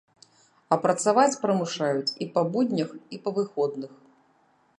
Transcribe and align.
А 0.75 0.77
працаваць 0.85 1.39
прымушаюць 1.43 2.15
і 2.25 2.31
па 2.39 2.45
буднях, 2.57 2.89
і 3.17 3.25
па 3.27 3.39
выходных! 3.41 3.91